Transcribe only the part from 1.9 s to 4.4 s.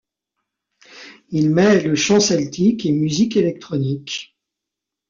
chants celtiques et musique électronique.